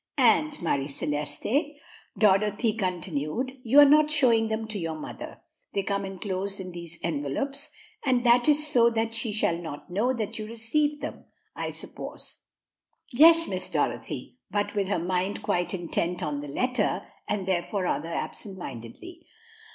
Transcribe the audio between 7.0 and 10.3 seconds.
envelopes, and that is so that she shall not know